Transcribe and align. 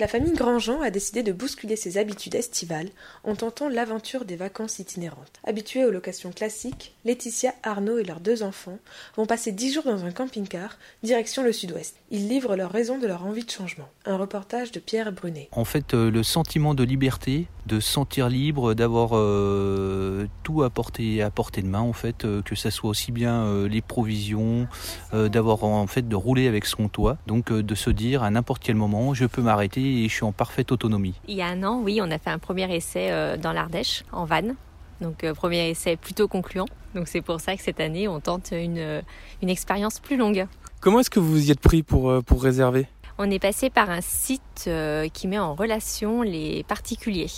La 0.00 0.06
famille 0.06 0.32
Grandjean 0.32 0.80
a 0.80 0.90
décidé 0.90 1.24
de 1.24 1.32
bousculer 1.32 1.74
ses 1.74 1.98
habitudes 1.98 2.36
estivales 2.36 2.88
en 3.24 3.34
tentant 3.34 3.68
l'aventure 3.68 4.24
des 4.24 4.36
vacances 4.36 4.78
itinérantes. 4.78 5.40
Habitués 5.42 5.84
aux 5.84 5.90
locations 5.90 6.30
classiques, 6.30 6.94
Laetitia, 7.04 7.52
Arnaud 7.64 7.98
et 7.98 8.04
leurs 8.04 8.20
deux 8.20 8.44
enfants 8.44 8.78
vont 9.16 9.26
passer 9.26 9.50
dix 9.50 9.72
jours 9.72 9.82
dans 9.82 10.04
un 10.04 10.12
camping-car, 10.12 10.78
direction 11.02 11.42
le 11.42 11.52
sud-ouest. 11.52 11.96
Ils 12.12 12.28
livrent 12.28 12.54
leurs 12.54 12.70
raisons 12.70 12.98
de 12.98 13.08
leur 13.08 13.26
envie 13.26 13.44
de 13.44 13.50
changement. 13.50 13.88
Un 14.04 14.16
reportage 14.16 14.70
de 14.70 14.78
Pierre 14.78 15.10
Brunet. 15.10 15.48
En 15.50 15.64
fait, 15.64 15.94
euh, 15.94 16.12
le 16.12 16.22
sentiment 16.22 16.74
de 16.74 16.84
liberté, 16.84 17.48
de 17.68 17.80
se 17.80 17.90
sentir 17.92 18.28
libre, 18.28 18.74
d'avoir 18.74 19.10
euh, 19.12 20.26
tout 20.42 20.62
à 20.64 20.70
portée, 20.70 21.22
à 21.22 21.30
portée 21.30 21.62
de 21.62 21.68
main, 21.68 21.80
en 21.80 21.92
fait, 21.92 22.24
euh, 22.24 22.42
que 22.42 22.56
ça 22.56 22.70
soit 22.70 22.90
aussi 22.90 23.12
bien 23.12 23.42
euh, 23.42 23.68
les 23.68 23.82
provisions, 23.82 24.66
euh, 25.14 25.28
d'avoir 25.28 25.62
en 25.62 25.86
fait 25.86 26.08
de 26.08 26.16
rouler 26.16 26.48
avec 26.48 26.64
son 26.64 26.88
toit, 26.88 27.18
donc 27.26 27.52
euh, 27.52 27.62
de 27.62 27.74
se 27.74 27.90
dire 27.90 28.22
à 28.22 28.30
n'importe 28.30 28.62
quel 28.64 28.74
moment, 28.74 29.14
je 29.14 29.26
peux 29.26 29.42
m'arrêter 29.42 30.02
et 30.02 30.08
je 30.08 30.14
suis 30.14 30.24
en 30.24 30.32
parfaite 30.32 30.72
autonomie. 30.72 31.14
Il 31.28 31.36
y 31.36 31.42
a 31.42 31.46
un 31.46 31.62
an, 31.62 31.80
oui, 31.84 32.00
on 32.02 32.10
a 32.10 32.18
fait 32.18 32.30
un 32.30 32.38
premier 32.38 32.74
essai 32.74 33.10
euh, 33.10 33.36
dans 33.36 33.52
l'Ardèche, 33.52 34.04
en 34.10 34.24
van. 34.24 34.54
Donc, 35.00 35.22
euh, 35.22 35.34
premier 35.34 35.70
essai 35.70 35.96
plutôt 35.96 36.26
concluant. 36.26 36.66
Donc, 36.94 37.06
c'est 37.06 37.20
pour 37.20 37.40
ça 37.40 37.54
que 37.54 37.62
cette 37.62 37.78
année, 37.78 38.08
on 38.08 38.18
tente 38.18 38.50
une, 38.50 39.02
une 39.42 39.48
expérience 39.48 40.00
plus 40.00 40.16
longue. 40.16 40.46
Comment 40.80 41.00
est-ce 41.00 41.10
que 41.10 41.20
vous 41.20 41.48
y 41.48 41.50
êtes 41.50 41.60
pris 41.60 41.82
pour, 41.82 42.10
euh, 42.10 42.22
pour 42.22 42.42
réserver? 42.42 42.86
On 43.18 43.30
est 43.30 43.40
passé 43.40 43.68
par 43.68 43.90
un 43.90 44.00
site 44.00 44.64
euh, 44.68 45.08
qui 45.08 45.26
met 45.28 45.38
en 45.38 45.54
relation 45.54 46.22
les 46.22 46.64
particuliers. 46.64 47.30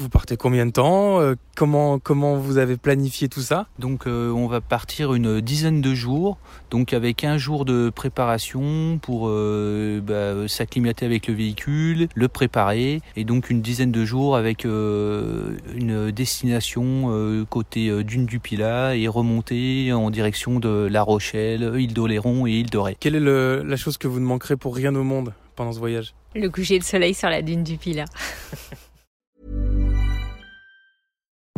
Vous 0.00 0.08
partez 0.08 0.36
combien 0.36 0.64
de 0.64 0.70
temps 0.70 1.20
Euh, 1.20 1.34
comment, 1.56 1.98
comment 1.98 2.36
vous 2.36 2.58
avez 2.58 2.76
planifié 2.76 3.28
tout 3.28 3.40
ça? 3.40 3.66
Donc 3.80 4.06
euh, 4.06 4.30
on 4.30 4.46
va 4.46 4.60
partir 4.60 5.12
une 5.12 5.40
dizaine 5.40 5.80
de 5.80 5.92
jours, 5.92 6.38
donc 6.70 6.92
avec 6.92 7.24
un 7.24 7.36
jour 7.36 7.64
de 7.64 7.90
préparation 7.90 9.00
pour 9.02 9.26
euh, 9.28 10.00
bah, 10.00 10.46
s'acclimater 10.46 11.04
avec 11.04 11.26
le 11.26 11.34
véhicule, 11.34 12.06
le 12.14 12.28
préparer, 12.28 13.00
et 13.16 13.24
donc 13.24 13.50
une 13.50 13.60
dizaine 13.60 13.90
de 13.90 14.04
jours 14.04 14.36
avec 14.36 14.64
euh, 14.66 15.56
une 15.74 16.12
destination 16.12 17.06
euh, 17.10 17.44
côté 17.44 18.04
dune 18.04 18.24
du 18.26 18.38
Pilat 18.38 18.94
et 18.94 19.08
remonter 19.08 19.92
en 19.92 20.10
direction 20.10 20.60
de 20.60 20.86
La 20.88 21.02
Rochelle, 21.02 21.72
île 21.76 21.92
d'Oléron 21.92 22.46
et 22.46 22.52
île 22.52 22.70
de 22.70 22.78
Ré. 22.78 22.96
Quelle 23.00 23.16
est 23.16 23.20
le- 23.20 23.64
la 23.66 23.76
chose 23.76 23.98
que 23.98 24.06
vous 24.06 24.20
ne 24.20 24.26
manquerez 24.26 24.56
pour 24.56 24.76
rien 24.76 24.94
au 24.94 25.02
monde 25.02 25.32
pendant 25.56 25.72
ce 25.72 25.80
voyage? 25.80 26.14
Le 26.36 26.48
coucher 26.50 26.78
de 26.78 26.84
soleil 26.84 27.14
sur 27.14 27.28
la 27.30 27.42
dune 27.42 27.64
du 27.64 27.78
Pilat. 27.78 28.04